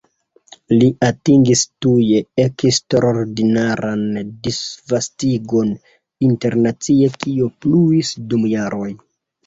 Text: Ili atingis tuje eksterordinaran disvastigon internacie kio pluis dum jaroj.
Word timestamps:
Ili 0.75 0.85
atingis 1.07 1.61
tuje 1.85 2.21
eksterordinaran 2.45 4.03
disvastigon 4.49 5.73
internacie 6.33 7.15
kio 7.23 7.55
pluis 7.65 8.15
dum 8.31 8.53
jaroj. 8.59 8.95